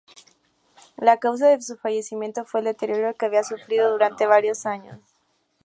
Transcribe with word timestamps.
La 0.97 1.17
causa 1.19 1.49
de 1.49 1.61
su 1.61 1.77
fallecimiento 1.77 2.43
fue 2.43 2.61
el 2.61 2.65
deterioro 2.65 3.13
que 3.13 3.27
había 3.27 3.43
sufrido 3.43 3.91
durante 3.91 4.25
varios 4.25 4.65
años. 4.65 4.99